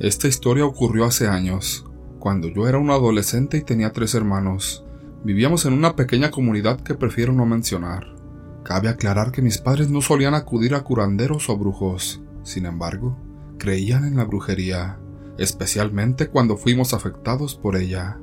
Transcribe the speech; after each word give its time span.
Esta 0.00 0.28
historia 0.28 0.64
ocurrió 0.64 1.04
hace 1.04 1.26
años, 1.26 1.84
cuando 2.20 2.46
yo 2.46 2.68
era 2.68 2.78
un 2.78 2.90
adolescente 2.90 3.56
y 3.56 3.62
tenía 3.62 3.92
tres 3.92 4.14
hermanos. 4.14 4.84
Vivíamos 5.24 5.64
en 5.64 5.72
una 5.72 5.96
pequeña 5.96 6.30
comunidad 6.30 6.80
que 6.80 6.94
prefiero 6.94 7.32
no 7.32 7.46
mencionar. 7.46 8.14
Cabe 8.62 8.88
aclarar 8.88 9.32
que 9.32 9.42
mis 9.42 9.58
padres 9.58 9.90
no 9.90 10.00
solían 10.00 10.34
acudir 10.34 10.76
a 10.76 10.84
curanderos 10.84 11.48
o 11.48 11.56
brujos, 11.58 12.22
sin 12.44 12.66
embargo, 12.66 13.18
creían 13.58 14.04
en 14.04 14.16
la 14.16 14.24
brujería, 14.24 15.00
especialmente 15.36 16.28
cuando 16.28 16.56
fuimos 16.56 16.94
afectados 16.94 17.56
por 17.56 17.74
ella. 17.74 18.20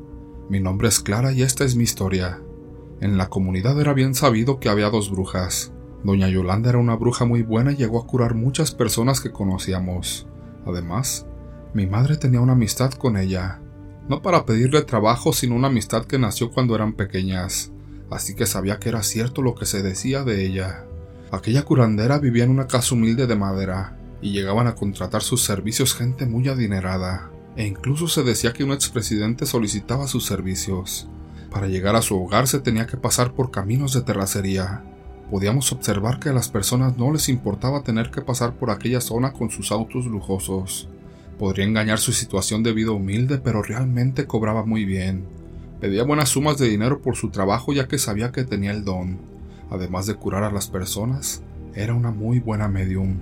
Mi 0.50 0.62
nombre 0.62 0.88
es 0.88 1.02
Clara 1.02 1.34
y 1.34 1.42
esta 1.42 1.66
es 1.66 1.76
mi 1.76 1.84
historia. 1.84 2.42
En 3.02 3.18
la 3.18 3.28
comunidad 3.28 3.78
era 3.82 3.94
bien 3.94 4.16
sabido 4.16 4.62
que 4.62 4.70
había 4.70 4.90
dos 4.90 5.12
brujas. 5.12 5.74
Doña 6.06 6.30
Yolanda 6.30 6.70
era 6.70 6.78
una 6.78 6.96
bruja 6.96 7.26
muy 7.26 7.42
buena 7.42 7.74
y 7.74 7.76
llegó 7.76 8.00
a 8.00 8.08
curar 8.08 8.34
muchas 8.34 8.72
personas 8.72 9.20
que 9.20 9.32
conocíamos. 9.32 10.26
Además, 10.66 11.28
mi 11.76 11.88
madre 11.88 12.16
tenía 12.16 12.40
una 12.40 12.54
amistad 12.54 12.94
con 12.94 13.18
ella, 13.18 13.60
no 14.08 14.22
para 14.22 14.46
pedirle 14.46 14.82
trabajo, 14.84 15.34
sino 15.34 15.56
una 15.56 15.68
amistad 15.68 16.06
que 16.06 16.18
nació 16.18 16.50
cuando 16.50 16.74
eran 16.74 16.94
pequeñas, 16.94 17.74
así 18.10 18.34
que 18.34 18.46
sabía 18.46 18.80
que 18.80 18.88
era 18.88 19.04
cierto 19.04 19.42
lo 19.42 19.56
que 19.56 19.66
se 19.66 19.84
decía 19.84 20.24
de 20.24 20.46
ella. 20.46 20.86
Aquella 21.32 21.64
curandera 21.64 22.18
vivía 22.18 22.46
en 22.46 22.52
una 22.52 22.68
casa 22.68 22.96
humilde 22.96 23.28
de 23.28 23.36
madera, 23.36 23.98
y 24.22 24.32
llegaban 24.32 24.68
a 24.68 24.76
contratar 24.76 25.22
sus 25.22 25.44
servicios 25.44 25.94
gente 25.94 26.26
muy 26.26 26.48
adinerada, 26.48 27.30
e 27.58 27.68
incluso 27.68 28.08
se 28.08 28.24
decía 28.24 28.54
que 28.54 28.64
un 28.64 28.72
expresidente 28.72 29.46
solicitaba 29.46 30.08
sus 30.08 30.26
servicios. 30.26 31.10
Para 31.52 31.68
llegar 31.68 31.98
a 31.98 32.02
su 32.02 32.18
hogar 32.18 32.48
se 32.48 32.60
tenía 32.60 32.88
que 32.88 32.96
pasar 32.96 33.34
por 33.34 33.52
caminos 33.52 33.92
de 33.92 34.02
terracería. 34.02 34.86
Podíamos 35.30 35.74
observar 35.74 36.22
que 36.22 36.30
a 36.30 36.34
las 36.34 36.48
personas 36.48 36.98
no 36.98 37.12
les 37.12 37.28
importaba 37.28 37.84
tener 37.84 38.12
que 38.12 38.22
pasar 38.22 38.54
por 38.54 38.72
aquella 38.72 39.02
zona 39.02 39.34
con 39.34 39.50
sus 39.50 39.74
autos 39.74 40.06
lujosos. 40.06 40.88
Podría 41.38 41.66
engañar 41.66 42.00
su 42.00 42.14
situación 42.14 42.64
de 42.64 42.74
vida 42.74 42.92
humilde, 42.92 43.40
pero 43.40 43.62
realmente 43.62 44.26
cobraba 44.26 44.66
muy 44.66 44.86
bien. 44.86 45.26
Pedía 45.82 46.04
buenas 46.04 46.30
sumas 46.30 46.58
de 46.58 46.70
dinero 46.70 47.02
por 47.02 47.18
su 47.18 47.30
trabajo 47.30 47.74
ya 47.74 47.88
que 47.88 47.98
sabía 47.98 48.32
que 48.32 48.46
tenía 48.46 48.72
el 48.72 48.86
don. 48.86 49.20
Además 49.70 50.06
de 50.06 50.16
curar 50.16 50.44
a 50.44 50.52
las 50.52 50.68
personas, 50.68 51.44
era 51.74 51.94
una 51.94 52.12
muy 52.12 52.40
buena 52.40 52.70
medium. 52.70 53.20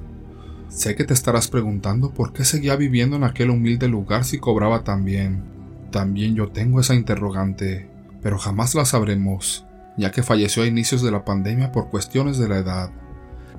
Sé 0.69 0.95
que 0.95 1.03
te 1.03 1.14
estarás 1.14 1.47
preguntando 1.47 2.11
por 2.11 2.34
qué 2.34 2.44
seguía 2.45 2.75
viviendo 2.75 3.16
en 3.16 3.23
aquel 3.23 3.50
humilde 3.50 3.88
lugar 3.88 4.25
si 4.25 4.38
cobraba 4.38 4.84
tan 4.84 5.06
bien. 5.06 5.44
También 5.91 6.36
yo 6.36 6.50
tengo 6.50 6.80
esa 6.80 6.95
interrogante, 6.95 7.89
pero 8.22 8.38
jamás 8.38 8.75
la 8.75 8.86
sabremos, 8.86 9.66
ya 9.97 10.11
que 10.11 10.23
falleció 10.23 10.64
a 10.64 10.67
inicios 10.67 11.02
de 11.02 11.11
la 11.11 11.25
pandemia 11.25 11.72
por 11.72 11.89
cuestiones 11.89 12.38
de 12.38 12.47
la 12.47 12.58
edad. 12.58 12.91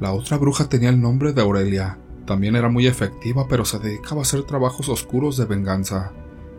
La 0.00 0.12
otra 0.12 0.36
bruja 0.38 0.69
tenía 0.69 0.88
el 0.88 1.00
nombre 1.00 1.32
de 1.32 1.42
Aurelia, 1.42 1.98
también 2.27 2.56
era 2.56 2.69
muy 2.69 2.86
efectiva, 2.86 3.47
pero 3.48 3.64
se 3.64 3.78
dedicaba 3.78 4.20
a 4.20 4.22
hacer 4.22 4.44
trabajos 4.44 4.89
oscuros 4.89 5.36
de 5.36 5.44
venganza. 5.44 6.12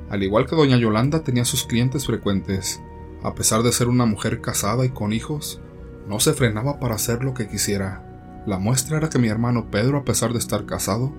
Al 0.09 0.21
igual 0.21 0.45
que 0.45 0.55
doña 0.55 0.77
Yolanda 0.77 1.23
tenía 1.23 1.45
sus 1.45 1.65
clientes 1.65 2.05
frecuentes. 2.05 2.81
A 3.23 3.33
pesar 3.33 3.63
de 3.63 3.71
ser 3.71 3.87
una 3.87 4.05
mujer 4.05 4.41
casada 4.41 4.85
y 4.85 4.89
con 4.89 5.11
hijos, 5.11 5.61
no 6.07 6.19
se 6.19 6.33
frenaba 6.33 6.79
para 6.79 6.95
hacer 6.95 7.23
lo 7.23 7.33
que 7.33 7.47
quisiera. 7.47 8.03
La 8.45 8.59
muestra 8.59 8.97
era 8.97 9.09
que 9.09 9.17
mi 9.17 9.27
hermano 9.27 9.71
Pedro, 9.71 9.97
a 9.97 10.03
pesar 10.03 10.31
de 10.33 10.37
estar 10.37 10.67
casado, 10.67 11.11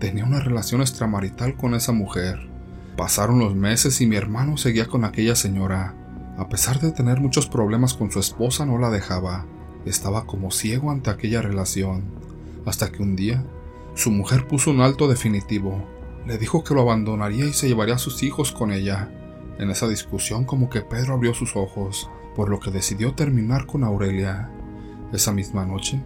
tenía 0.00 0.24
una 0.24 0.40
relación 0.40 0.80
extramarital 0.80 1.56
con 1.56 1.74
esa 1.74 1.92
mujer. 1.92 2.50
Pasaron 2.96 3.38
los 3.38 3.54
meses 3.54 4.00
y 4.00 4.06
mi 4.06 4.16
hermano 4.16 4.56
seguía 4.56 4.86
con 4.86 5.04
aquella 5.04 5.36
señora. 5.36 5.94
A 6.36 6.48
pesar 6.48 6.80
de 6.80 6.90
tener 6.90 7.20
muchos 7.20 7.46
problemas 7.46 7.94
con 7.94 8.10
su 8.10 8.18
esposa, 8.18 8.66
no 8.66 8.78
la 8.78 8.90
dejaba. 8.90 9.46
Estaba 9.84 10.26
como 10.26 10.50
ciego 10.50 10.90
ante 10.90 11.10
aquella 11.10 11.40
relación. 11.40 12.02
Hasta 12.66 12.90
que 12.90 13.02
un 13.02 13.14
día 13.14 13.44
su 13.94 14.10
mujer 14.10 14.46
puso 14.46 14.70
un 14.70 14.80
alto 14.80 15.06
definitivo. 15.06 15.86
Le 16.26 16.38
dijo 16.38 16.64
que 16.64 16.74
lo 16.74 16.80
abandonaría 16.82 17.44
y 17.44 17.52
se 17.52 17.68
llevaría 17.68 17.96
a 17.96 17.98
sus 17.98 18.22
hijos 18.22 18.52
con 18.52 18.72
ella. 18.72 19.10
En 19.58 19.70
esa 19.70 19.86
discusión 19.86 20.44
como 20.44 20.70
que 20.70 20.80
Pedro 20.80 21.14
abrió 21.14 21.34
sus 21.34 21.56
ojos, 21.56 22.08
por 22.34 22.48
lo 22.48 22.58
que 22.58 22.70
decidió 22.70 23.14
terminar 23.14 23.66
con 23.66 23.84
Aurelia. 23.84 24.50
Esa 25.12 25.32
misma 25.32 25.66
noche, 25.66 26.02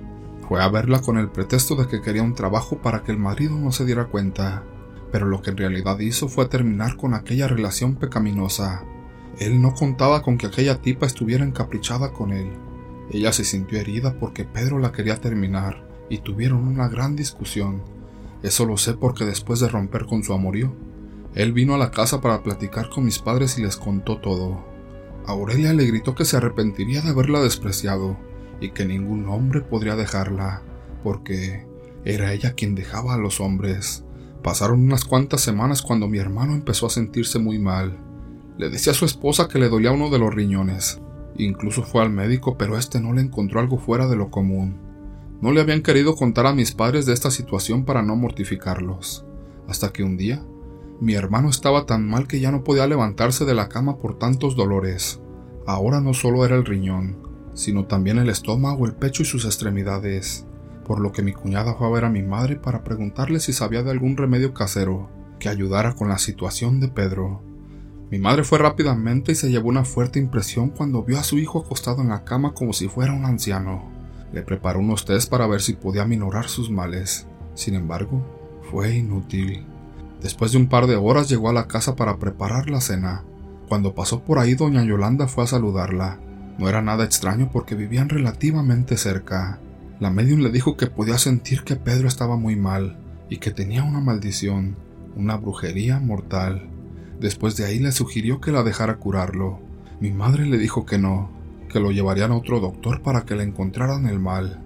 fue 0.48 0.62
a 0.62 0.68
verla 0.68 1.00
con 1.00 1.16
el 1.18 1.28
pretexto 1.28 1.76
de 1.76 1.86
que 1.86 2.00
quería 2.00 2.22
un 2.22 2.34
trabajo 2.34 2.78
para 2.78 3.02
que 3.02 3.12
el 3.12 3.18
marido 3.18 3.56
no 3.56 3.72
se 3.72 3.84
diera 3.84 4.06
cuenta, 4.06 4.64
pero 5.12 5.26
lo 5.26 5.42
que 5.42 5.50
en 5.50 5.56
realidad 5.56 5.98
hizo 6.00 6.28
fue 6.28 6.46
terminar 6.46 6.96
con 6.96 7.14
aquella 7.14 7.46
relación 7.46 7.94
pecaminosa. 7.94 8.84
Él 9.38 9.60
no 9.60 9.74
contaba 9.74 10.22
con 10.22 10.38
que 10.38 10.46
aquella 10.46 10.80
tipa 10.80 11.06
estuviera 11.06 11.44
encaprichada 11.44 12.12
con 12.12 12.32
él. 12.32 12.50
Ella 13.10 13.32
se 13.32 13.44
sintió 13.44 13.78
herida 13.78 14.18
porque 14.18 14.44
Pedro 14.44 14.78
la 14.78 14.92
quería 14.92 15.20
terminar, 15.20 15.85
y 16.08 16.18
tuvieron 16.18 16.66
una 16.66 16.88
gran 16.88 17.16
discusión. 17.16 17.82
Eso 18.42 18.66
lo 18.66 18.76
sé 18.76 18.94
porque 18.94 19.24
después 19.24 19.60
de 19.60 19.68
romper 19.68 20.06
con 20.06 20.22
su 20.22 20.32
amorío, 20.32 20.74
él 21.34 21.52
vino 21.52 21.74
a 21.74 21.78
la 21.78 21.90
casa 21.90 22.20
para 22.20 22.42
platicar 22.42 22.88
con 22.88 23.04
mis 23.04 23.18
padres 23.18 23.58
y 23.58 23.62
les 23.62 23.76
contó 23.76 24.18
todo. 24.18 24.64
Aurelia 25.26 25.72
le 25.72 25.84
gritó 25.86 26.14
que 26.14 26.24
se 26.24 26.36
arrepentiría 26.36 27.02
de 27.02 27.10
haberla 27.10 27.40
despreciado 27.40 28.16
y 28.60 28.70
que 28.70 28.86
ningún 28.86 29.28
hombre 29.28 29.60
podría 29.60 29.96
dejarla, 29.96 30.62
porque 31.02 31.66
era 32.04 32.32
ella 32.32 32.54
quien 32.54 32.74
dejaba 32.74 33.14
a 33.14 33.18
los 33.18 33.40
hombres. 33.40 34.04
Pasaron 34.42 34.80
unas 34.80 35.04
cuantas 35.04 35.40
semanas 35.40 35.82
cuando 35.82 36.06
mi 36.08 36.18
hermano 36.18 36.52
empezó 36.54 36.86
a 36.86 36.90
sentirse 36.90 37.38
muy 37.40 37.58
mal. 37.58 37.98
Le 38.56 38.70
decía 38.70 38.92
a 38.92 38.96
su 38.96 39.04
esposa 39.04 39.48
que 39.48 39.58
le 39.58 39.68
dolía 39.68 39.90
uno 39.90 40.08
de 40.08 40.18
los 40.18 40.32
riñones. 40.32 41.00
Incluso 41.36 41.82
fue 41.82 42.02
al 42.02 42.10
médico, 42.10 42.56
pero 42.56 42.78
este 42.78 43.00
no 43.00 43.12
le 43.12 43.22
encontró 43.22 43.60
algo 43.60 43.78
fuera 43.78 44.06
de 44.06 44.16
lo 44.16 44.30
común. 44.30 44.85
No 45.40 45.52
le 45.52 45.60
habían 45.60 45.82
querido 45.82 46.16
contar 46.16 46.46
a 46.46 46.54
mis 46.54 46.72
padres 46.72 47.06
de 47.06 47.12
esta 47.12 47.30
situación 47.30 47.84
para 47.84 48.02
no 48.02 48.16
mortificarlos, 48.16 49.26
hasta 49.68 49.92
que 49.92 50.02
un 50.02 50.16
día 50.16 50.42
mi 50.98 51.12
hermano 51.12 51.50
estaba 51.50 51.84
tan 51.84 52.08
mal 52.08 52.26
que 52.26 52.40
ya 52.40 52.50
no 52.50 52.64
podía 52.64 52.86
levantarse 52.86 53.44
de 53.44 53.54
la 53.54 53.68
cama 53.68 53.98
por 53.98 54.18
tantos 54.18 54.56
dolores. 54.56 55.20
Ahora 55.66 56.00
no 56.00 56.14
solo 56.14 56.46
era 56.46 56.56
el 56.56 56.64
riñón, 56.64 57.18
sino 57.52 57.84
también 57.84 58.18
el 58.18 58.30
estómago, 58.30 58.86
el 58.86 58.94
pecho 58.94 59.22
y 59.22 59.26
sus 59.26 59.44
extremidades, 59.44 60.46
por 60.86 61.00
lo 61.00 61.12
que 61.12 61.22
mi 61.22 61.32
cuñada 61.32 61.74
fue 61.74 61.86
a 61.86 61.90
ver 61.90 62.06
a 62.06 62.10
mi 62.10 62.22
madre 62.22 62.56
para 62.56 62.82
preguntarle 62.82 63.40
si 63.40 63.52
sabía 63.52 63.82
de 63.82 63.90
algún 63.90 64.16
remedio 64.16 64.54
casero 64.54 65.10
que 65.38 65.50
ayudara 65.50 65.94
con 65.94 66.08
la 66.08 66.18
situación 66.18 66.80
de 66.80 66.88
Pedro. 66.88 67.42
Mi 68.10 68.18
madre 68.18 68.44
fue 68.44 68.58
rápidamente 68.58 69.32
y 69.32 69.34
se 69.34 69.50
llevó 69.50 69.68
una 69.68 69.84
fuerte 69.84 70.18
impresión 70.18 70.70
cuando 70.70 71.02
vio 71.02 71.18
a 71.18 71.24
su 71.24 71.38
hijo 71.38 71.58
acostado 71.58 72.00
en 72.00 72.08
la 72.08 72.24
cama 72.24 72.54
como 72.54 72.72
si 72.72 72.88
fuera 72.88 73.12
un 73.12 73.26
anciano. 73.26 73.95
Le 74.32 74.42
preparó 74.42 74.80
unos 74.80 75.04
test 75.04 75.30
para 75.30 75.46
ver 75.46 75.60
si 75.60 75.74
podía 75.74 76.04
minorar 76.04 76.48
sus 76.48 76.70
males. 76.70 77.26
Sin 77.54 77.74
embargo, 77.74 78.24
fue 78.70 78.96
inútil. 78.96 79.64
Después 80.20 80.52
de 80.52 80.58
un 80.58 80.68
par 80.68 80.86
de 80.86 80.96
horas 80.96 81.28
llegó 81.28 81.48
a 81.48 81.52
la 81.52 81.68
casa 81.68 81.96
para 81.96 82.18
preparar 82.18 82.68
la 82.68 82.80
cena. 82.80 83.24
Cuando 83.68 83.94
pasó 83.94 84.22
por 84.22 84.38
ahí, 84.38 84.54
doña 84.54 84.84
Yolanda 84.84 85.28
fue 85.28 85.44
a 85.44 85.46
saludarla. 85.46 86.18
No 86.58 86.68
era 86.68 86.82
nada 86.82 87.04
extraño 87.04 87.50
porque 87.52 87.74
vivían 87.74 88.08
relativamente 88.08 88.96
cerca. 88.96 89.60
La 90.00 90.10
medium 90.10 90.40
le 90.40 90.50
dijo 90.50 90.76
que 90.76 90.86
podía 90.86 91.18
sentir 91.18 91.62
que 91.64 91.76
Pedro 91.76 92.08
estaba 92.08 92.36
muy 92.36 92.56
mal 92.56 92.98
y 93.28 93.38
que 93.38 93.50
tenía 93.50 93.82
una 93.82 94.00
maldición, 94.00 94.76
una 95.16 95.36
brujería 95.36 95.98
mortal. 96.00 96.68
Después 97.20 97.56
de 97.56 97.64
ahí 97.64 97.78
le 97.78 97.92
sugirió 97.92 98.40
que 98.40 98.52
la 98.52 98.62
dejara 98.62 98.96
curarlo. 98.96 99.60
Mi 100.00 100.12
madre 100.12 100.46
le 100.46 100.58
dijo 100.58 100.84
que 100.84 100.98
no, 100.98 101.30
lo 101.80 101.90
llevarían 101.90 102.32
a 102.32 102.36
otro 102.36 102.60
doctor 102.60 103.02
para 103.02 103.24
que 103.24 103.34
le 103.34 103.42
encontraran 103.42 104.06
el 104.06 104.18
mal. 104.18 104.62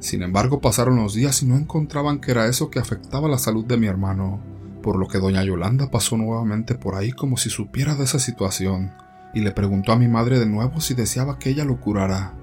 Sin 0.00 0.22
embargo, 0.22 0.60
pasaron 0.60 0.96
los 0.96 1.14
días 1.14 1.42
y 1.42 1.46
no 1.46 1.56
encontraban 1.56 2.20
que 2.20 2.32
era 2.32 2.46
eso 2.46 2.70
que 2.70 2.80
afectaba 2.80 3.28
la 3.28 3.38
salud 3.38 3.64
de 3.64 3.76
mi 3.76 3.86
hermano, 3.86 4.40
por 4.82 4.96
lo 4.96 5.06
que 5.06 5.18
doña 5.18 5.44
Yolanda 5.44 5.90
pasó 5.90 6.16
nuevamente 6.16 6.74
por 6.74 6.96
ahí 6.96 7.12
como 7.12 7.36
si 7.36 7.50
supiera 7.50 7.94
de 7.94 8.04
esa 8.04 8.18
situación, 8.18 8.92
y 9.32 9.40
le 9.40 9.52
preguntó 9.52 9.92
a 9.92 9.96
mi 9.96 10.08
madre 10.08 10.38
de 10.38 10.46
nuevo 10.46 10.80
si 10.80 10.94
deseaba 10.94 11.38
que 11.38 11.50
ella 11.50 11.64
lo 11.64 11.80
curara. 11.80 12.34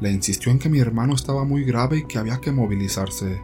Le 0.00 0.12
insistió 0.12 0.52
en 0.52 0.58
que 0.58 0.68
mi 0.68 0.78
hermano 0.78 1.14
estaba 1.14 1.44
muy 1.44 1.64
grave 1.64 1.98
y 1.98 2.06
que 2.06 2.18
había 2.18 2.38
que 2.38 2.52
movilizarse. 2.52 3.40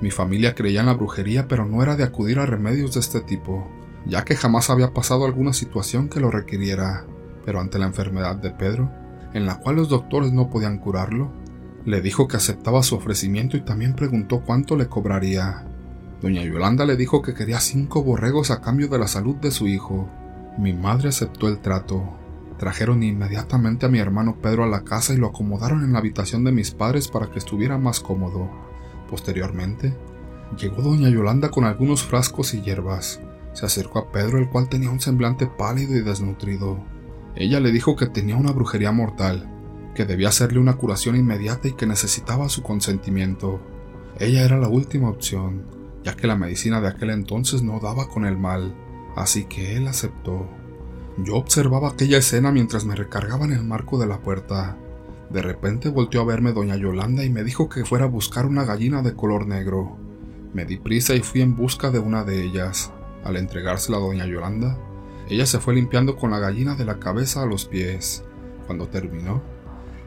Mi 0.00 0.10
familia 0.10 0.54
creía 0.54 0.80
en 0.80 0.86
la 0.86 0.94
brujería, 0.94 1.46
pero 1.46 1.66
no 1.66 1.82
era 1.82 1.94
de 1.96 2.04
acudir 2.04 2.38
a 2.38 2.46
remedios 2.46 2.94
de 2.94 3.00
este 3.00 3.20
tipo, 3.20 3.68
ya 4.06 4.24
que 4.24 4.34
jamás 4.34 4.70
había 4.70 4.94
pasado 4.94 5.26
alguna 5.26 5.52
situación 5.52 6.08
que 6.08 6.20
lo 6.20 6.30
requiriera. 6.30 7.04
Pero 7.44 7.60
ante 7.60 7.78
la 7.78 7.86
enfermedad 7.86 8.36
de 8.36 8.50
Pedro, 8.50 8.90
en 9.34 9.46
la 9.46 9.58
cual 9.58 9.76
los 9.76 9.88
doctores 9.88 10.32
no 10.32 10.50
podían 10.50 10.78
curarlo, 10.78 11.30
le 11.84 12.00
dijo 12.02 12.28
que 12.28 12.36
aceptaba 12.36 12.82
su 12.82 12.96
ofrecimiento 12.96 13.56
y 13.56 13.62
también 13.62 13.94
preguntó 13.94 14.40
cuánto 14.40 14.76
le 14.76 14.86
cobraría. 14.86 15.64
Doña 16.20 16.42
Yolanda 16.42 16.84
le 16.84 16.96
dijo 16.96 17.22
que 17.22 17.32
quería 17.32 17.60
cinco 17.60 18.02
borregos 18.02 18.50
a 18.50 18.60
cambio 18.60 18.88
de 18.88 18.98
la 18.98 19.08
salud 19.08 19.36
de 19.36 19.50
su 19.50 19.66
hijo. 19.66 20.08
Mi 20.58 20.74
madre 20.74 21.08
aceptó 21.08 21.48
el 21.48 21.60
trato. 21.60 22.16
Trajeron 22.58 23.02
inmediatamente 23.02 23.86
a 23.86 23.88
mi 23.88 23.98
hermano 23.98 24.36
Pedro 24.36 24.64
a 24.64 24.66
la 24.66 24.84
casa 24.84 25.14
y 25.14 25.16
lo 25.16 25.28
acomodaron 25.28 25.82
en 25.82 25.94
la 25.94 25.98
habitación 25.98 26.44
de 26.44 26.52
mis 26.52 26.72
padres 26.72 27.08
para 27.08 27.30
que 27.30 27.38
estuviera 27.38 27.78
más 27.78 28.00
cómodo. 28.00 28.50
Posteriormente, 29.08 29.96
llegó 30.58 30.82
doña 30.82 31.08
Yolanda 31.08 31.48
con 31.48 31.64
algunos 31.64 32.02
frascos 32.02 32.52
y 32.52 32.60
hierbas. 32.60 33.20
Se 33.54 33.64
acercó 33.64 34.00
a 34.00 34.12
Pedro, 34.12 34.38
el 34.38 34.50
cual 34.50 34.68
tenía 34.68 34.90
un 34.90 35.00
semblante 35.00 35.46
pálido 35.46 35.96
y 35.96 36.02
desnutrido. 36.02 36.78
Ella 37.36 37.60
le 37.60 37.72
dijo 37.72 37.96
que 37.96 38.06
tenía 38.06 38.36
una 38.36 38.52
brujería 38.52 38.92
mortal, 38.92 39.48
que 39.94 40.04
debía 40.04 40.28
hacerle 40.28 40.58
una 40.58 40.76
curación 40.76 41.16
inmediata 41.16 41.68
y 41.68 41.72
que 41.72 41.86
necesitaba 41.86 42.48
su 42.48 42.62
consentimiento. 42.62 43.60
Ella 44.18 44.44
era 44.44 44.58
la 44.58 44.68
última 44.68 45.08
opción. 45.08 45.78
ya 46.02 46.16
que 46.16 46.26
la 46.26 46.34
medicina 46.34 46.80
de 46.80 46.88
aquel 46.88 47.10
entonces 47.10 47.62
no 47.62 47.78
daba 47.78 48.08
con 48.08 48.24
el 48.24 48.38
mal, 48.38 48.74
así 49.16 49.44
que 49.44 49.76
él 49.76 49.86
aceptó. 49.86 50.48
Yo 51.18 51.36
observaba 51.36 51.90
aquella 51.90 52.16
escena 52.16 52.50
mientras 52.52 52.86
me 52.86 52.96
recargaba 52.96 53.44
en 53.44 53.52
el 53.52 53.64
marco 53.64 53.98
de 53.98 54.06
la 54.06 54.22
puerta. 54.22 54.78
De 55.28 55.42
repente 55.42 55.90
volteó 55.90 56.22
a 56.22 56.24
verme 56.24 56.54
doña 56.54 56.76
Yolanda 56.76 57.22
y 57.22 57.28
me 57.28 57.44
dijo 57.44 57.68
que 57.68 57.84
fuera 57.84 58.06
a 58.06 58.08
buscar 58.08 58.46
una 58.46 58.64
gallina 58.64 59.02
de 59.02 59.14
color 59.14 59.46
negro. 59.46 59.98
Me 60.54 60.64
di 60.64 60.78
prisa 60.78 61.14
y 61.14 61.20
fui 61.20 61.42
en 61.42 61.54
busca 61.54 61.90
de 61.90 61.98
una 61.98 62.24
de 62.24 62.42
ellas. 62.42 62.92
Al 63.22 63.36
entregársela 63.36 63.98
a 63.98 64.00
doña 64.00 64.26
Yolanda, 64.26 64.78
ella 65.30 65.46
se 65.46 65.60
fue 65.60 65.74
limpiando 65.74 66.16
con 66.16 66.32
la 66.32 66.40
gallina 66.40 66.74
de 66.74 66.84
la 66.84 66.98
cabeza 66.98 67.42
a 67.42 67.46
los 67.46 67.64
pies. 67.64 68.24
Cuando 68.66 68.88
terminó, 68.88 69.42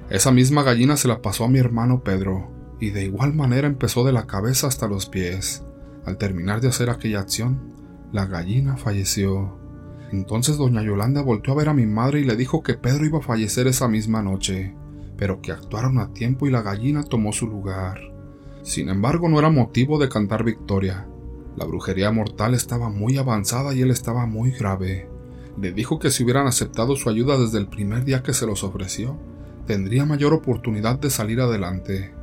esa 0.10 0.32
misma 0.32 0.64
gallina 0.64 0.98
se 0.98 1.08
la 1.08 1.22
pasó 1.22 1.46
a 1.46 1.50
mi 1.50 1.60
hermano 1.60 2.04
Pedro, 2.04 2.52
y 2.80 2.90
de 2.90 3.06
igual 3.06 3.34
manera 3.34 3.68
empezó 3.68 4.04
de 4.04 4.12
la 4.12 4.28
cabeza 4.28 4.68
hasta 4.68 4.88
los 4.88 5.08
pies. 5.08 5.64
Al 6.06 6.18
terminar 6.18 6.60
de 6.60 6.68
hacer 6.68 6.90
aquella 6.90 7.22
acción, 7.22 7.74
la 8.12 8.26
gallina 8.26 8.76
falleció. 8.76 9.58
Entonces 10.12 10.58
doña 10.58 10.84
Yolanda 10.84 11.22
volvió 11.22 11.54
a 11.54 11.56
ver 11.56 11.70
a 11.70 11.74
mi 11.74 11.86
madre 11.86 12.20
y 12.20 12.26
le 12.26 12.36
dijo 12.36 12.62
que 12.62 12.74
Pedro 12.74 13.06
iba 13.06 13.20
a 13.20 13.24
fallecer 13.24 13.68
esa 13.68 13.88
misma 13.88 14.22
noche, 14.22 14.76
pero 15.18 15.42
que 15.42 15.54
actuaron 15.54 15.98
a 16.00 16.12
tiempo 16.12 16.46
y 16.46 16.52
la 16.52 16.62
gallina 16.62 17.04
tomó 17.04 17.32
su 17.32 17.48
lugar. 17.48 18.02
Sin 18.62 18.90
embargo, 18.90 19.30
no 19.30 19.40
era 19.40 19.50
motivo 19.50 19.98
de 19.98 20.10
cantar 20.10 20.44
victoria. 20.44 21.08
La 21.56 21.66
brujería 21.66 22.12
mortal 22.12 22.54
estaba 22.54 22.90
muy 22.90 23.18
avanzada 23.18 23.74
y 23.74 23.82
él 23.82 23.92
estaba 23.92 24.26
muy 24.26 24.52
grave. 24.52 25.13
Le 25.60 25.72
dijo 25.72 26.00
que 26.00 26.10
si 26.10 26.24
hubieran 26.24 26.48
aceptado 26.48 26.96
su 26.96 27.10
ayuda 27.10 27.38
desde 27.38 27.60
el 27.60 27.68
primer 27.68 28.06
día 28.06 28.24
que 28.24 28.34
se 28.34 28.48
los 28.48 28.64
ofreció, 28.64 29.18
tendría 29.68 30.06
mayor 30.06 30.34
oportunidad 30.34 31.00
de 31.00 31.10
salir 31.10 31.42
adelante. 31.42 32.14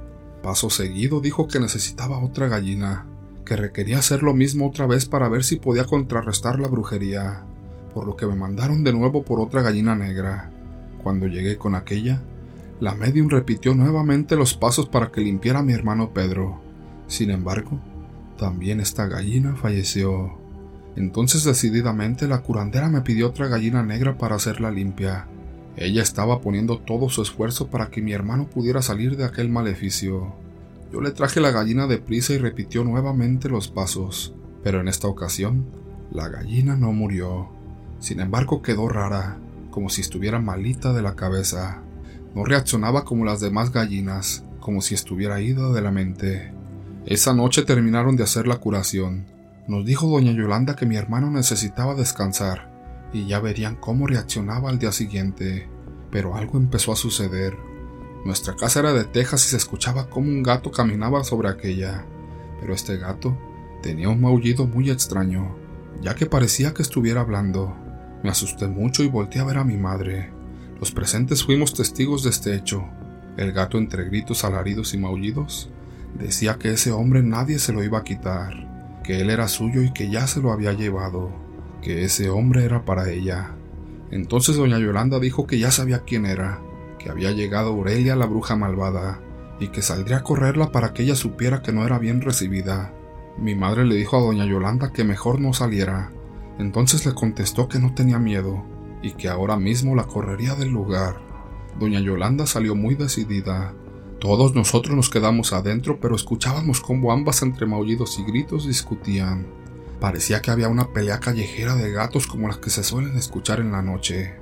Paso 0.42 0.70
seguido 0.70 1.20
dijo 1.20 1.46
que 1.46 1.60
necesitaba 1.60 2.18
otra 2.18 2.48
gallina, 2.48 3.06
que 3.44 3.56
requería 3.56 3.98
hacer 3.98 4.22
lo 4.22 4.34
mismo 4.34 4.68
otra 4.68 4.86
vez 4.86 5.06
para 5.06 5.28
ver 5.28 5.44
si 5.44 5.56
podía 5.56 5.84
contrarrestar 5.84 6.58
la 6.58 6.68
brujería, 6.68 7.44
por 7.94 8.06
lo 8.06 8.16
que 8.16 8.26
me 8.26 8.36
mandaron 8.36 8.84
de 8.84 8.92
nuevo 8.92 9.24
por 9.24 9.40
otra 9.40 9.62
gallina 9.62 9.94
negra. 9.94 10.50
Cuando 11.02 11.26
llegué 11.26 11.56
con 11.56 11.74
aquella, 11.74 12.22
la 12.80 12.94
medium 12.94 13.28
repitió 13.28 13.74
nuevamente 13.74 14.36
los 14.36 14.54
pasos 14.54 14.88
para 14.88 15.10
que 15.10 15.20
limpiara 15.20 15.60
a 15.60 15.62
mi 15.62 15.72
hermano 15.72 16.12
Pedro. 16.12 16.60
Sin 17.06 17.30
embargo, 17.30 17.78
también 18.38 18.80
esta 18.80 19.06
gallina 19.06 19.54
falleció. 19.54 20.39
Entonces 21.00 21.44
decididamente 21.44 22.28
la 22.28 22.42
curandera 22.42 22.90
me 22.90 23.00
pidió 23.00 23.28
otra 23.28 23.48
gallina 23.48 23.82
negra 23.82 24.18
para 24.18 24.36
hacerla 24.36 24.70
limpia. 24.70 25.26
Ella 25.74 26.02
estaba 26.02 26.42
poniendo 26.42 26.78
todo 26.78 27.08
su 27.08 27.22
esfuerzo 27.22 27.68
para 27.68 27.88
que 27.88 28.02
mi 28.02 28.12
hermano 28.12 28.50
pudiera 28.50 28.82
salir 28.82 29.16
de 29.16 29.24
aquel 29.24 29.48
maleficio. 29.48 30.34
Yo 30.92 31.00
le 31.00 31.12
traje 31.12 31.40
la 31.40 31.52
gallina 31.52 31.86
de 31.86 31.96
prisa 31.96 32.34
y 32.34 32.38
repitió 32.38 32.84
nuevamente 32.84 33.48
los 33.48 33.68
pasos, 33.68 34.34
pero 34.62 34.82
en 34.82 34.88
esta 34.88 35.08
ocasión 35.08 35.64
la 36.12 36.28
gallina 36.28 36.76
no 36.76 36.92
murió. 36.92 37.48
Sin 37.98 38.20
embargo 38.20 38.60
quedó 38.60 38.86
rara, 38.86 39.38
como 39.70 39.88
si 39.88 40.02
estuviera 40.02 40.38
malita 40.38 40.92
de 40.92 41.00
la 41.00 41.16
cabeza. 41.16 41.80
No 42.34 42.44
reaccionaba 42.44 43.06
como 43.06 43.24
las 43.24 43.40
demás 43.40 43.72
gallinas, 43.72 44.44
como 44.60 44.82
si 44.82 44.94
estuviera 44.94 45.40
ida 45.40 45.72
de 45.72 45.80
la 45.80 45.92
mente. 45.92 46.52
Esa 47.06 47.32
noche 47.32 47.62
terminaron 47.62 48.16
de 48.16 48.24
hacer 48.24 48.46
la 48.46 48.58
curación. 48.58 49.39
Nos 49.70 49.84
dijo 49.84 50.08
doña 50.08 50.32
Yolanda 50.32 50.74
que 50.74 50.84
mi 50.84 50.96
hermano 50.96 51.30
necesitaba 51.30 51.94
descansar, 51.94 52.68
y 53.12 53.28
ya 53.28 53.38
verían 53.38 53.76
cómo 53.76 54.08
reaccionaba 54.08 54.68
al 54.68 54.80
día 54.80 54.90
siguiente. 54.90 55.68
Pero 56.10 56.34
algo 56.34 56.58
empezó 56.58 56.90
a 56.92 56.96
suceder. 56.96 57.56
Nuestra 58.24 58.56
casa 58.56 58.80
era 58.80 58.92
de 58.92 59.04
tejas 59.04 59.46
y 59.46 59.50
se 59.50 59.56
escuchaba 59.56 60.10
como 60.10 60.28
un 60.28 60.42
gato 60.42 60.72
caminaba 60.72 61.22
sobre 61.22 61.48
aquella, 61.48 62.04
pero 62.58 62.74
este 62.74 62.96
gato 62.96 63.38
tenía 63.80 64.08
un 64.08 64.20
maullido 64.20 64.66
muy 64.66 64.90
extraño, 64.90 65.54
ya 66.02 66.16
que 66.16 66.26
parecía 66.26 66.74
que 66.74 66.82
estuviera 66.82 67.20
hablando. 67.20 67.72
Me 68.24 68.30
asusté 68.30 68.66
mucho 68.66 69.04
y 69.04 69.08
volteé 69.08 69.40
a 69.40 69.44
ver 69.44 69.58
a 69.58 69.64
mi 69.64 69.76
madre. 69.76 70.32
Los 70.80 70.90
presentes 70.90 71.44
fuimos 71.44 71.74
testigos 71.74 72.24
de 72.24 72.30
este 72.30 72.56
hecho. 72.56 72.88
El 73.36 73.52
gato 73.52 73.78
entre 73.78 74.06
gritos, 74.06 74.42
alaridos 74.42 74.94
y 74.94 74.98
maullidos 74.98 75.70
decía 76.18 76.58
que 76.58 76.72
ese 76.72 76.90
hombre 76.90 77.22
nadie 77.22 77.60
se 77.60 77.72
lo 77.72 77.84
iba 77.84 77.98
a 77.98 78.04
quitar, 78.04 78.79
que 79.02 79.20
él 79.20 79.30
era 79.30 79.48
suyo 79.48 79.82
y 79.82 79.92
que 79.92 80.10
ya 80.10 80.26
se 80.26 80.40
lo 80.40 80.52
había 80.52 80.72
llevado, 80.72 81.30
que 81.82 82.04
ese 82.04 82.30
hombre 82.30 82.64
era 82.64 82.84
para 82.84 83.10
ella. 83.10 83.54
Entonces 84.10 84.56
doña 84.56 84.78
Yolanda 84.78 85.18
dijo 85.18 85.46
que 85.46 85.58
ya 85.58 85.70
sabía 85.70 86.00
quién 86.00 86.26
era, 86.26 86.60
que 86.98 87.10
había 87.10 87.32
llegado 87.32 87.70
Aurelia 87.70 88.16
la 88.16 88.26
bruja 88.26 88.56
malvada, 88.56 89.20
y 89.60 89.68
que 89.68 89.82
saldría 89.82 90.18
a 90.18 90.22
correrla 90.22 90.72
para 90.72 90.92
que 90.92 91.02
ella 91.02 91.14
supiera 91.14 91.62
que 91.62 91.72
no 91.72 91.84
era 91.84 91.98
bien 91.98 92.20
recibida. 92.20 92.92
Mi 93.38 93.54
madre 93.54 93.84
le 93.84 93.94
dijo 93.94 94.16
a 94.16 94.20
doña 94.20 94.46
Yolanda 94.46 94.92
que 94.92 95.04
mejor 95.04 95.40
no 95.40 95.52
saliera. 95.52 96.10
Entonces 96.58 97.06
le 97.06 97.14
contestó 97.14 97.68
que 97.68 97.78
no 97.78 97.94
tenía 97.94 98.18
miedo, 98.18 98.64
y 99.02 99.12
que 99.12 99.28
ahora 99.28 99.56
mismo 99.56 99.94
la 99.94 100.04
correría 100.04 100.54
del 100.54 100.70
lugar. 100.70 101.20
Doña 101.78 102.00
Yolanda 102.00 102.46
salió 102.46 102.74
muy 102.74 102.94
decidida. 102.96 103.74
Todos 104.20 104.54
nosotros 104.54 104.94
nos 104.94 105.08
quedamos 105.08 105.54
adentro, 105.54 105.98
pero 105.98 106.14
escuchábamos 106.14 106.82
cómo 106.82 107.10
ambas 107.10 107.40
entre 107.40 107.64
maullidos 107.64 108.18
y 108.18 108.24
gritos 108.24 108.66
discutían. 108.66 109.46
Parecía 109.98 110.42
que 110.42 110.50
había 110.50 110.68
una 110.68 110.92
pelea 110.92 111.20
callejera 111.20 111.74
de 111.74 111.90
gatos 111.90 112.26
como 112.26 112.46
las 112.46 112.58
que 112.58 112.68
se 112.68 112.84
suelen 112.84 113.16
escuchar 113.16 113.60
en 113.60 113.72
la 113.72 113.80
noche. 113.80 114.34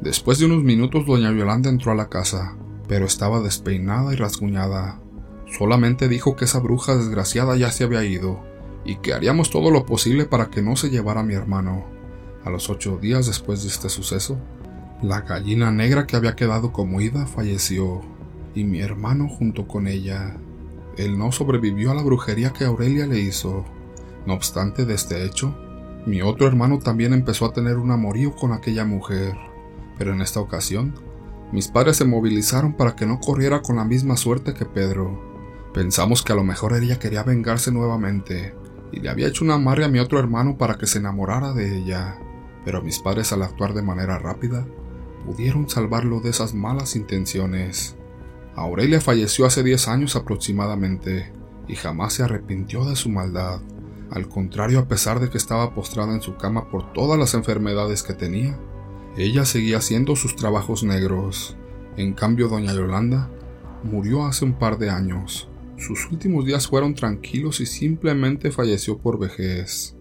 Después 0.00 0.40
de 0.40 0.46
unos 0.46 0.64
minutos 0.64 1.06
doña 1.06 1.30
Yolanda 1.30 1.70
entró 1.70 1.92
a 1.92 1.94
la 1.94 2.08
casa, 2.08 2.56
pero 2.88 3.06
estaba 3.06 3.40
despeinada 3.40 4.12
y 4.12 4.16
rasguñada. 4.16 5.00
Solamente 5.56 6.08
dijo 6.08 6.34
que 6.34 6.46
esa 6.46 6.58
bruja 6.58 6.96
desgraciada 6.96 7.56
ya 7.56 7.70
se 7.70 7.84
había 7.84 8.02
ido, 8.02 8.40
y 8.84 8.96
que 8.96 9.14
haríamos 9.14 9.50
todo 9.50 9.70
lo 9.70 9.86
posible 9.86 10.24
para 10.24 10.50
que 10.50 10.62
no 10.62 10.74
se 10.74 10.90
llevara 10.90 11.20
a 11.20 11.24
mi 11.24 11.34
hermano. 11.34 11.84
A 12.44 12.50
los 12.50 12.68
ocho 12.70 12.98
días 13.00 13.28
después 13.28 13.62
de 13.62 13.68
este 13.68 13.88
suceso, 13.88 14.36
la 15.00 15.20
gallina 15.20 15.70
negra 15.70 16.08
que 16.08 16.16
había 16.16 16.34
quedado 16.34 16.72
como 16.72 17.00
ida 17.00 17.26
falleció, 17.26 18.02
y 18.54 18.64
mi 18.64 18.80
hermano 18.80 19.28
junto 19.28 19.66
con 19.66 19.86
ella. 19.86 20.36
Él 20.96 21.18
no 21.18 21.32
sobrevivió 21.32 21.90
a 21.90 21.94
la 21.94 22.02
brujería 22.02 22.52
que 22.52 22.64
Aurelia 22.64 23.06
le 23.06 23.20
hizo. 23.20 23.64
No 24.26 24.34
obstante 24.34 24.84
de 24.84 24.94
este 24.94 25.24
hecho, 25.24 25.56
mi 26.06 26.22
otro 26.22 26.46
hermano 26.46 26.78
también 26.78 27.12
empezó 27.12 27.46
a 27.46 27.52
tener 27.52 27.76
un 27.78 27.90
amorío 27.90 28.34
con 28.34 28.52
aquella 28.52 28.84
mujer 28.84 29.36
pero 29.98 30.14
en 30.14 30.20
esta 30.20 30.40
ocasión, 30.40 30.94
mis 31.52 31.68
padres 31.68 31.96
se 31.96 32.04
movilizaron 32.04 32.74
para 32.74 32.96
que 32.96 33.06
no 33.06 33.20
corriera 33.20 33.62
con 33.62 33.76
la 33.76 33.84
misma 33.84 34.16
suerte 34.16 34.54
que 34.54 34.64
Pedro. 34.64 35.20
Pensamos 35.72 36.22
que 36.22 36.32
a 36.32 36.34
lo 36.36 36.44
mejor 36.44 36.74
ella 36.74 36.98
quería 36.98 37.22
vengarse 37.22 37.70
nuevamente, 37.70 38.54
y 38.90 39.00
le 39.00 39.08
había 39.08 39.28
hecho 39.28 39.44
una 39.44 39.54
amarre 39.54 39.84
a 39.84 39.88
mi 39.88 39.98
otro 40.00 40.18
hermano 40.18 40.58
para 40.58 40.76
que 40.76 40.86
se 40.86 40.98
enamorara 40.98 41.52
de 41.52 41.78
ella, 41.78 42.18
pero 42.64 42.82
mis 42.82 42.98
padres 42.98 43.32
al 43.32 43.42
actuar 43.42 43.74
de 43.74 43.82
manera 43.82 44.18
rápida, 44.18 44.66
pudieron 45.24 45.68
salvarlo 45.68 46.20
de 46.20 46.30
esas 46.30 46.52
malas 46.52 46.96
intenciones. 46.96 47.96
Aurelia 48.54 49.00
falleció 49.00 49.46
hace 49.46 49.62
10 49.62 49.88
años 49.88 50.16
aproximadamente, 50.16 51.32
y 51.68 51.74
jamás 51.74 52.14
se 52.14 52.22
arrepintió 52.22 52.84
de 52.84 52.96
su 52.96 53.08
maldad. 53.08 53.60
Al 54.10 54.28
contrario, 54.28 54.78
a 54.78 54.88
pesar 54.88 55.20
de 55.20 55.30
que 55.30 55.38
estaba 55.38 55.74
postrada 55.74 56.12
en 56.12 56.20
su 56.20 56.36
cama 56.36 56.68
por 56.68 56.92
todas 56.92 57.18
las 57.18 57.34
enfermedades 57.34 58.02
que 58.02 58.12
tenía, 58.12 58.58
ella 59.16 59.44
seguía 59.44 59.78
haciendo 59.78 60.16
sus 60.16 60.36
trabajos 60.36 60.84
negros. 60.84 61.56
En 61.96 62.12
cambio, 62.12 62.48
doña 62.48 62.74
Yolanda 62.74 63.30
murió 63.84 64.24
hace 64.24 64.44
un 64.44 64.54
par 64.54 64.78
de 64.78 64.90
años. 64.90 65.48
Sus 65.78 66.10
últimos 66.10 66.44
días 66.44 66.68
fueron 66.68 66.94
tranquilos 66.94 67.60
y 67.60 67.66
simplemente 67.66 68.50
falleció 68.50 68.98
por 68.98 69.18
vejez. 69.18 69.96